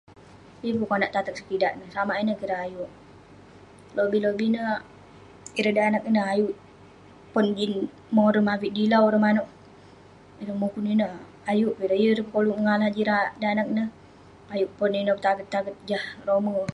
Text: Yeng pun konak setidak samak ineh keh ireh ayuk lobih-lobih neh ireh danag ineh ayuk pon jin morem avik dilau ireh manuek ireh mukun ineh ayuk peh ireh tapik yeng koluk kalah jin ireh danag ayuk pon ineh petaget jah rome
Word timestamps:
Yeng 0.65 0.77
pun 0.79 0.87
konak 0.91 1.11
setidak 1.39 1.73
samak 1.95 2.19
ineh 2.21 2.35
keh 2.39 2.47
ireh 2.47 2.61
ayuk 2.65 2.91
lobih-lobih 3.97 4.47
neh 4.55 4.69
ireh 5.59 5.73
danag 5.77 6.03
ineh 6.09 6.25
ayuk 6.33 6.53
pon 7.33 7.45
jin 7.57 7.73
morem 8.17 8.47
avik 8.55 8.75
dilau 8.77 9.03
ireh 9.07 9.23
manuek 9.25 9.49
ireh 10.41 10.57
mukun 10.61 10.85
ineh 10.93 11.11
ayuk 11.51 11.73
peh 11.77 11.85
ireh 12.03 12.13
tapik 12.13 12.19
yeng 12.19 12.31
koluk 12.33 12.57
kalah 12.67 12.89
jin 12.95 13.01
ireh 13.03 13.25
danag 13.43 13.67
ayuk 14.53 14.71
pon 14.77 14.93
ineh 14.99 15.15
petaget 15.17 15.77
jah 15.89 16.05
rome 16.27 16.49